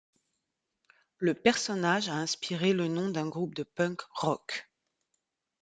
Le 1.19 1.35
personnage 1.35 2.09
a 2.09 2.15
inspiré 2.15 2.73
le 2.73 2.87
nom 2.87 3.09
d'un 3.11 3.27
groupe 3.29 3.53
de 3.53 3.61
punk 3.61 4.01
rock. 4.15 4.67